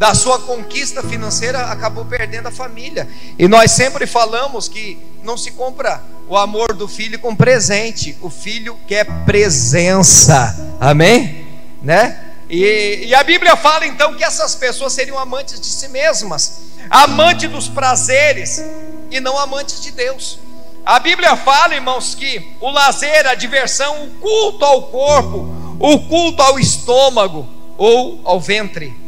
[0.00, 3.06] da sua conquista financeira, acabou perdendo a família.
[3.38, 8.30] E nós sempre falamos que não se compra o amor do filho com presente, o
[8.30, 11.46] filho quer presença, amém?
[11.82, 12.18] Né?
[12.48, 17.50] E, e, a Bíblia fala então que essas pessoas seriam amantes de si mesmas, amantes
[17.50, 18.64] dos prazeres
[19.10, 20.38] e não amantes de Deus.
[20.82, 26.40] A Bíblia fala, irmãos, que o lazer, a diversão, o culto ao corpo, o culto
[26.40, 28.99] ao estômago ou ao ventre.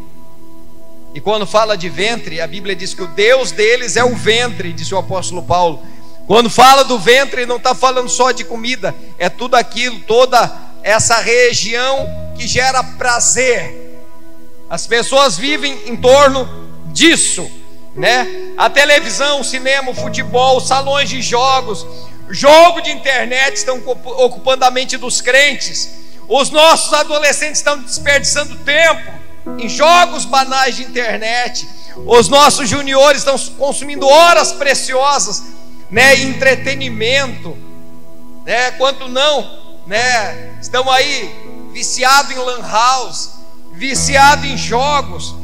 [1.14, 4.72] E quando fala de ventre, a Bíblia diz que o Deus deles é o ventre,
[4.72, 5.83] disse o apóstolo Paulo.
[6.27, 10.51] Quando fala do ventre, não está falando só de comida, é tudo aquilo, toda
[10.83, 14.01] essa região que gera prazer.
[14.70, 16.48] As pessoas vivem em torno
[16.87, 17.51] disso,
[17.94, 18.27] né?
[18.57, 21.87] A televisão, o cinema, o futebol, os salões de jogos,
[22.31, 25.90] jogo de internet estão ocupando a mente dos crentes.
[26.27, 29.12] Os nossos adolescentes estão desperdiçando tempo
[29.59, 31.68] em jogos banais de internet.
[32.07, 35.42] Os nossos juniores estão consumindo horas preciosas,
[35.90, 37.57] né, em entretenimento,
[38.44, 38.72] né?
[38.72, 40.57] Quanto não, né?
[40.61, 41.31] Estão aí
[41.72, 43.31] viciados em lan house,
[43.72, 45.35] viciados em jogos,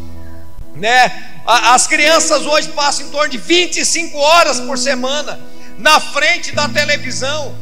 [0.74, 1.40] né?
[1.46, 5.40] As crianças hoje passam em torno de 25 horas por semana
[5.78, 7.54] na frente da televisão.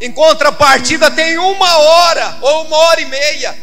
[0.00, 3.56] Em contrapartida, tem uma hora ou uma hora e meia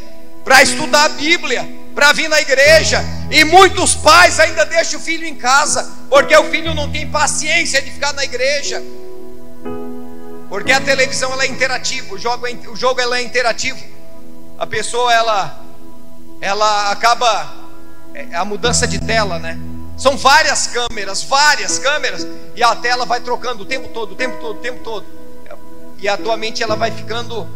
[0.43, 3.03] para estudar a Bíblia, para vir na igreja.
[3.29, 7.81] E muitos pais ainda deixam o filho em casa, porque o filho não tem paciência
[7.81, 8.81] de ficar na igreja.
[10.49, 13.79] Porque a televisão ela é interativa, o jogo, é, o jogo ela é interativo.
[14.59, 15.63] A pessoa ela,
[16.41, 17.61] ela acaba
[18.13, 19.57] é a mudança de tela, né?
[19.97, 24.37] São várias câmeras, várias câmeras, e a tela vai trocando o tempo todo, o tempo
[24.41, 25.05] todo, o tempo todo.
[25.99, 27.47] E a tua mente ela vai ficando,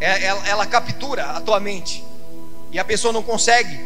[0.00, 2.04] é, ela, ela captura a tua mente.
[2.76, 3.80] E a pessoa não consegue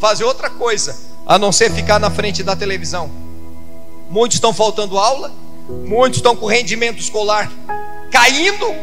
[0.00, 3.10] fazer outra coisa a não ser ficar na frente da televisão.
[4.08, 5.30] Muitos estão faltando aula,
[5.86, 7.52] muitos estão com rendimento escolar
[8.10, 8.74] caindo,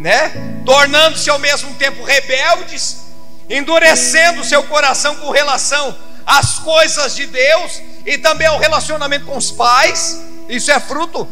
[0.00, 0.32] né?
[0.66, 3.04] Tornando-se ao mesmo tempo rebeldes,
[3.48, 9.52] endurecendo seu coração com relação as coisas de Deus e também o relacionamento com os
[9.52, 10.20] pais.
[10.48, 11.28] Isso é fruto,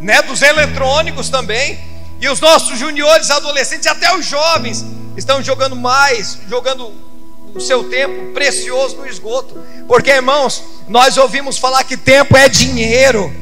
[0.00, 1.78] né, dos eletrônicos também.
[2.18, 4.86] E os nossos juniores, adolescentes, até os jovens
[5.18, 7.09] estão jogando mais, jogando
[7.54, 9.58] o seu tempo precioso no esgoto.
[9.86, 13.32] Porque, irmãos, nós ouvimos falar que tempo é dinheiro.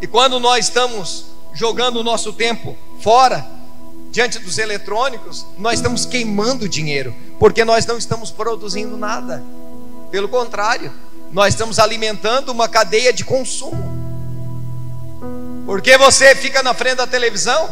[0.00, 3.46] E quando nós estamos jogando o nosso tempo fora,
[4.10, 9.42] diante dos eletrônicos, nós estamos queimando dinheiro, porque nós não estamos produzindo nada.
[10.10, 10.92] Pelo contrário,
[11.30, 13.96] nós estamos alimentando uma cadeia de consumo.
[15.66, 17.68] Porque você fica na frente da televisão,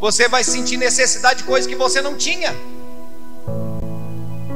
[0.00, 2.54] você vai sentir necessidade de coisas que você não tinha.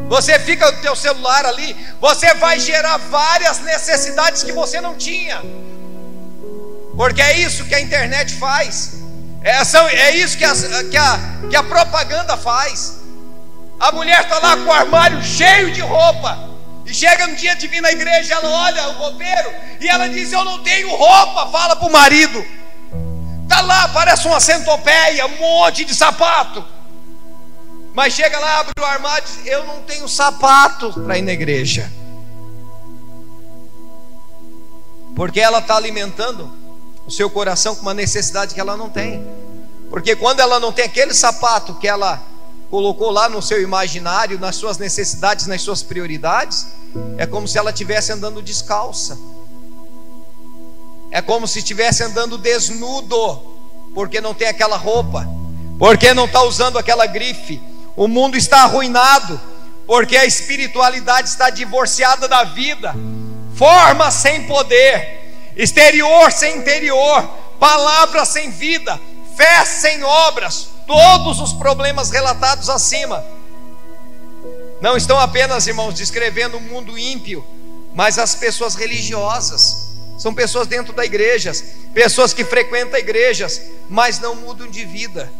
[0.08, 5.42] Você fica no teu celular ali, você vai gerar várias necessidades que você não tinha.
[6.96, 8.94] Porque é isso que a internet faz.
[9.42, 10.54] É, são, é isso que a,
[10.90, 12.98] que, a, que a propaganda faz.
[13.78, 16.48] A mulher está lá com o armário cheio de roupa.
[16.86, 20.32] E chega no dia de vir na igreja, ela olha o roupeiro e ela diz:
[20.32, 21.46] Eu não tenho roupa.
[21.48, 22.44] Fala para o marido.
[23.42, 26.64] Está lá, parece uma centopeia, um monte de sapato.
[27.98, 31.32] Mas chega lá, abre o armário e diz: Eu não tenho sapato para ir na
[31.32, 31.90] igreja.
[35.16, 36.48] Porque ela está alimentando
[37.04, 39.26] o seu coração com uma necessidade que ela não tem.
[39.90, 42.22] Porque quando ela não tem aquele sapato que ela
[42.70, 46.68] colocou lá no seu imaginário, nas suas necessidades, nas suas prioridades,
[47.16, 49.18] é como se ela estivesse andando descalça.
[51.10, 53.42] É como se estivesse andando desnudo,
[53.92, 55.28] porque não tem aquela roupa,
[55.80, 57.60] porque não está usando aquela grife.
[57.98, 59.38] O mundo está arruinado,
[59.86, 62.94] porque a espiritualidade está divorciada da vida,
[63.54, 65.18] forma sem poder
[65.58, 68.98] exterior sem interior, palavra sem vida,
[69.36, 73.22] fé sem obras, todos os problemas relatados acima.
[74.80, 77.44] Não estão apenas, irmãos, descrevendo o mundo ímpio,
[77.92, 79.88] mas as pessoas religiosas.
[80.16, 81.52] São pessoas dentro da igreja,
[81.92, 85.30] pessoas que frequentam igrejas, mas não mudam de vida.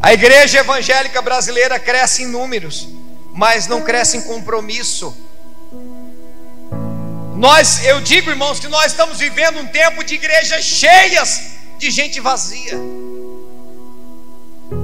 [0.00, 2.88] A igreja evangélica brasileira cresce em números,
[3.32, 5.14] mas não cresce em compromisso
[7.38, 12.18] nós, eu digo, irmãos, que nós estamos vivendo um tempo de igrejas cheias de gente
[12.18, 12.72] vazia.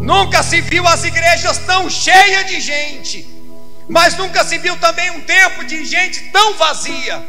[0.00, 3.28] Nunca se viu as igrejas tão cheias de gente,
[3.88, 7.26] mas nunca se viu também um tempo de gente tão vazia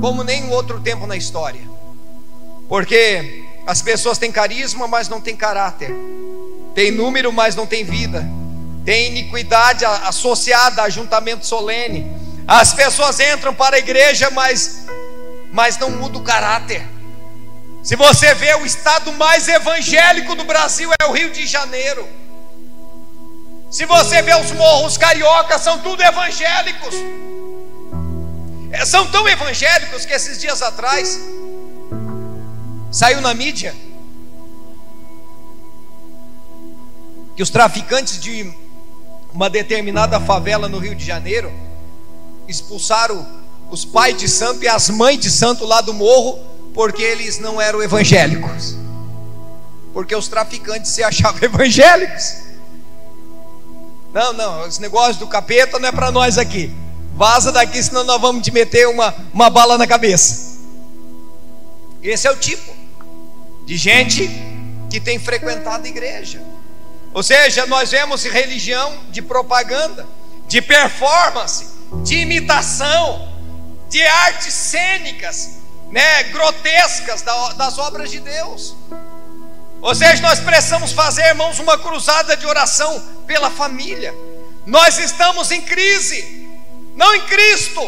[0.00, 1.62] como nenhum outro tempo na história.
[2.68, 5.92] Porque as pessoas têm carisma, mas não têm caráter.
[6.74, 8.26] Tem número, mas não tem vida.
[8.84, 14.86] Tem iniquidade associada a ajuntamento solene as pessoas entram para a igreja, mas,
[15.50, 16.86] mas não muda o caráter.
[17.82, 22.06] Se você vê o estado mais evangélico do Brasil é o Rio de Janeiro.
[23.70, 26.94] Se você vê os morros cariocas, são tudo evangélicos.
[28.70, 31.18] É, são tão evangélicos que esses dias atrás
[32.90, 33.74] saiu na mídia
[37.36, 38.52] que os traficantes de
[39.32, 41.52] uma determinada favela no Rio de Janeiro
[42.46, 43.26] expulsaram
[43.70, 46.38] os pais de santo e as mães de santo lá do morro,
[46.72, 48.76] porque eles não eram evangélicos.
[49.92, 52.44] Porque os traficantes se achavam evangélicos.
[54.12, 56.72] Não, não, esse negócio do capeta não é para nós aqui.
[57.16, 60.54] Vaza daqui, senão nós vamos te meter uma, uma bala na cabeça.
[62.02, 62.72] Esse é o tipo
[63.66, 64.30] de gente
[64.90, 66.40] que tem frequentado a igreja.
[67.14, 70.04] Ou seja, nós vemos religião de propaganda,
[70.48, 71.68] de performance,
[72.02, 73.32] de imitação,
[73.88, 75.58] de artes cênicas,
[75.92, 78.74] né, grotescas das obras de Deus.
[79.80, 84.12] Ou seja, nós precisamos fazer, irmãos, uma cruzada de oração pela família.
[84.66, 86.50] Nós estamos em crise,
[86.96, 87.80] não em Cristo,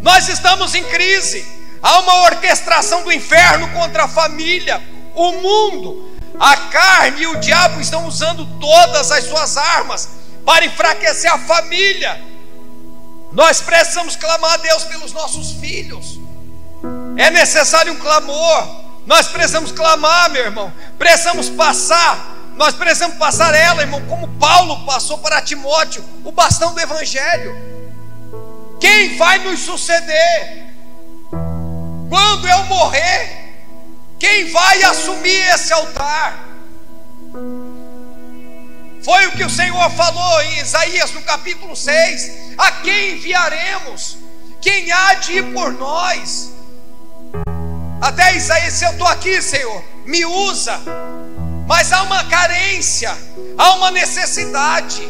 [0.00, 1.44] nós estamos em crise.
[1.82, 4.82] Há uma orquestração do inferno contra a família,
[5.14, 10.08] o mundo, a carne e o diabo estão usando todas as suas armas
[10.44, 12.20] para enfraquecer a família.
[13.32, 16.18] Nós precisamos clamar a Deus pelos nossos filhos.
[17.16, 18.86] É necessário um clamor.
[19.06, 20.72] Nós precisamos clamar, meu irmão.
[20.98, 22.34] Precisamos passar.
[22.56, 27.54] Nós precisamos passar ela, irmão, como Paulo passou para Timóteo, o bastão do Evangelho.
[28.80, 30.66] Quem vai nos suceder?
[32.08, 33.45] Quando eu morrer,
[34.18, 36.48] quem vai assumir esse altar?
[39.02, 44.18] Foi o que o Senhor falou em Isaías no capítulo 6: A quem enviaremos?
[44.60, 46.52] Quem há de ir por nós?
[48.00, 50.80] Até Isaías, eu estou aqui, Senhor, me usa.
[51.66, 53.16] Mas há uma carência,
[53.58, 55.06] há uma necessidade.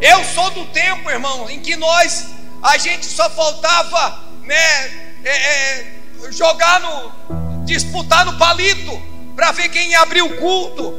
[0.00, 2.26] Eu sou do tempo, irmão, em que nós,
[2.62, 4.84] a gente só faltava, né,
[5.24, 5.94] é, é,
[6.30, 7.39] jogar no,
[7.70, 9.00] disputar no palito,
[9.36, 10.92] para ver quem ia abrir o culto,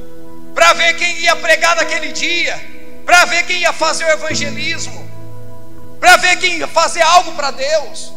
[0.56, 2.56] para ver quem ia pregar naquele dia,
[3.06, 5.06] para ver quem ia fazer o evangelismo,
[6.00, 8.14] para ver quem ia fazer algo para Deus.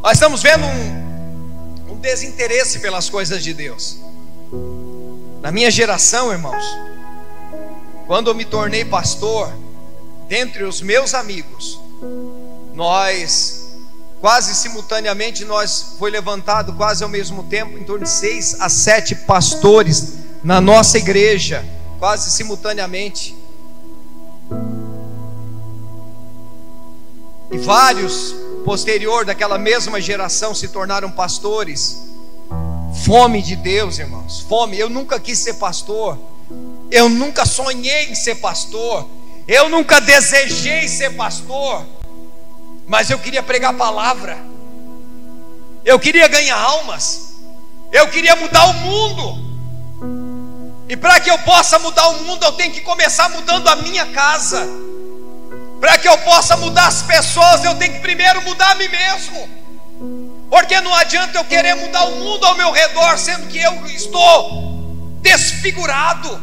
[0.00, 3.98] Nós estamos vendo um, um desinteresse pelas coisas de Deus.
[5.42, 6.64] Na minha geração, irmãos,
[8.06, 9.52] quando eu me tornei pastor,
[10.28, 11.80] dentre os meus amigos,
[12.74, 13.63] nós
[14.24, 19.14] quase simultaneamente nós foi levantado quase ao mesmo tempo em torno de seis a sete
[19.14, 21.62] pastores na nossa igreja,
[21.98, 23.36] quase simultaneamente.
[27.52, 31.98] E vários posterior daquela mesma geração se tornaram pastores.
[33.04, 34.78] Fome de Deus, irmãos, fome.
[34.78, 36.18] Eu nunca quis ser pastor,
[36.90, 39.06] eu nunca sonhei em ser pastor,
[39.46, 41.84] eu nunca desejei ser pastor,
[42.86, 44.36] mas eu queria pregar a palavra,
[45.84, 47.34] eu queria ganhar almas,
[47.92, 49.44] eu queria mudar o mundo.
[50.88, 54.06] E para que eu possa mudar o mundo, eu tenho que começar mudando a minha
[54.06, 54.66] casa.
[55.80, 59.48] Para que eu possa mudar as pessoas, eu tenho que primeiro mudar a mim mesmo.
[60.50, 65.18] Porque não adianta eu querer mudar o mundo ao meu redor, sendo que eu estou
[65.20, 66.42] desfigurado.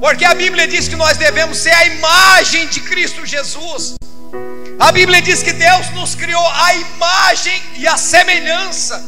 [0.00, 3.94] Porque a Bíblia diz que nós devemos ser a imagem de Cristo Jesus.
[4.78, 9.04] A Bíblia diz que Deus nos criou a imagem e a semelhança.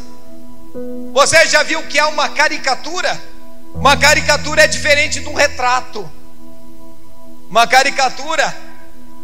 [1.12, 3.20] Você já viu que é uma caricatura?
[3.74, 6.10] Uma caricatura é diferente de um retrato.
[7.48, 8.54] Uma caricatura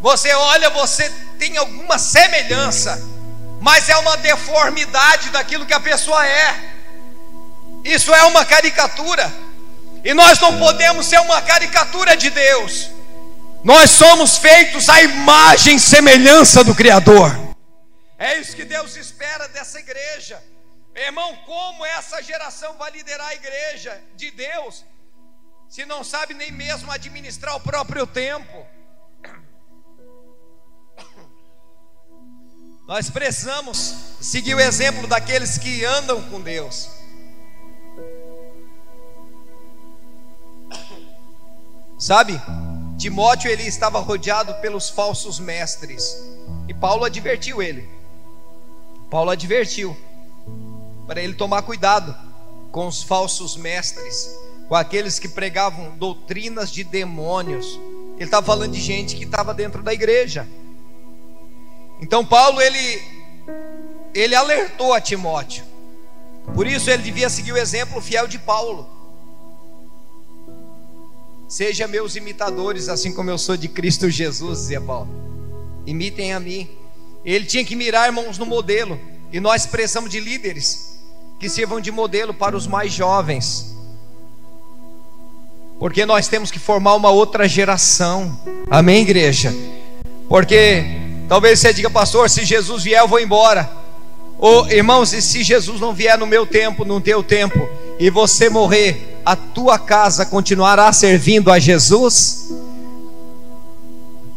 [0.01, 3.07] você olha, você tem alguma semelhança,
[3.61, 6.55] mas é uma deformidade daquilo que a pessoa é.
[7.85, 9.31] Isso é uma caricatura.
[10.03, 12.91] E nós não podemos ser uma caricatura de Deus.
[13.63, 17.31] Nós somos feitos à imagem e semelhança do Criador.
[18.19, 20.43] É isso que Deus espera dessa igreja.
[20.95, 24.85] Irmão, como essa geração vai liderar a igreja de Deus,
[25.69, 28.67] se não sabe nem mesmo administrar o próprio tempo?
[32.89, 36.91] Nós precisamos seguir o exemplo daqueles que andam com Deus.
[41.99, 42.41] Sabe?
[43.01, 46.23] Timóteo ele estava rodeado pelos falsos mestres.
[46.69, 47.89] E Paulo advertiu ele.
[49.11, 49.97] Paulo advertiu
[51.07, 52.15] para ele tomar cuidado
[52.71, 54.31] com os falsos mestres,
[54.69, 57.81] com aqueles que pregavam doutrinas de demônios.
[58.17, 60.47] Ele estava falando de gente que estava dentro da igreja.
[62.03, 63.03] Então Paulo ele
[64.13, 65.65] ele alertou a Timóteo.
[66.55, 69.00] Por isso ele devia seguir o exemplo fiel de Paulo.
[71.51, 75.09] Seja meus imitadores, assim como eu sou de Cristo Jesus, dizia Paulo.
[75.85, 76.69] Imitem a mim.
[77.25, 78.97] Ele tinha que mirar, irmãos, no modelo.
[79.33, 81.01] E nós precisamos de líderes
[81.41, 83.75] que sirvam de modelo para os mais jovens.
[85.81, 88.41] Porque nós temos que formar uma outra geração.
[88.71, 89.53] Amém, igreja?
[90.29, 90.85] Porque
[91.29, 93.69] talvez você diga, pastor, se Jesus vier, eu vou embora.
[94.39, 98.49] Ou, irmãos, e se Jesus não vier no meu tempo, no teu tempo, e você
[98.49, 102.49] morrer, a tua casa continuará servindo a Jesus?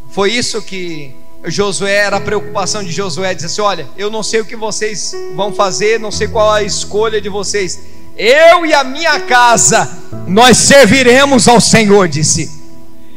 [0.09, 1.15] Foi isso que
[1.45, 5.13] Josué, era a preocupação de Josué, disse assim: Olha, eu não sei o que vocês
[5.35, 7.79] vão fazer, não sei qual a escolha de vocês.
[8.15, 9.89] Eu e a minha casa,
[10.27, 12.61] nós serviremos ao Senhor, disse.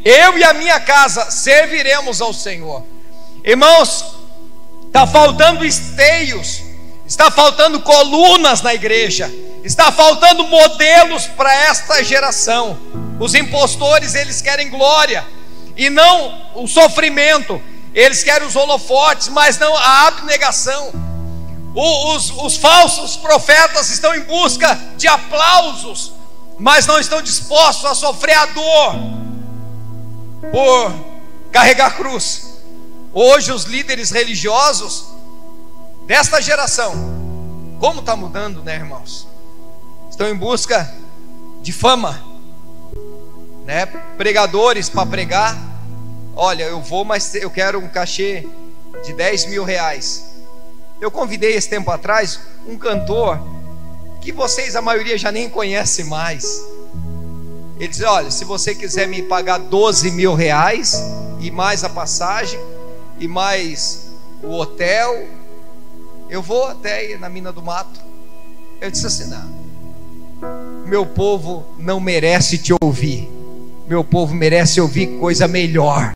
[0.05, 2.83] Eu e a minha casa serviremos ao Senhor.
[3.45, 4.05] Irmãos,
[4.87, 6.63] está faltando esteios,
[7.07, 9.31] está faltando colunas na igreja,
[9.67, 12.79] está faltando modelos para esta geração.
[13.19, 15.27] Os impostores, eles querem glória
[15.77, 17.61] e não o sofrimento.
[17.93, 20.93] Eles querem os holofotes, mas não a abnegação.
[21.75, 26.13] Os, os, falsos profetas estão em busca de aplausos,
[26.59, 28.95] mas não estão dispostos a sofrer a dor
[30.53, 30.95] por
[31.51, 32.61] carregar cruz.
[33.13, 35.07] Hoje, os líderes religiosos
[36.07, 36.95] desta geração,
[37.81, 39.27] como está mudando, né, irmãos?
[40.17, 40.91] Estão em busca
[41.61, 42.25] de fama,
[43.67, 43.85] né?
[44.17, 45.77] Pregadores para pregar
[46.39, 48.47] Olha, eu vou, mas eu quero um cachê
[49.03, 50.37] de 10 mil reais.
[51.01, 52.39] Eu convidei esse tempo atrás
[52.69, 53.41] um cantor
[54.21, 56.63] que vocês, a maioria, já nem conhece mais.
[57.79, 61.03] Ele disse: Olha, se você quiser me pagar 12 mil reais,
[61.41, 62.61] e mais a passagem,
[63.19, 64.11] e mais
[64.43, 65.27] o hotel,
[66.29, 67.99] eu vou até na mina do mato.
[68.79, 69.66] Eu disse assim: Não,
[70.87, 73.29] meu povo não merece te ouvir,
[73.89, 76.05] meu povo merece ouvir coisa melhor.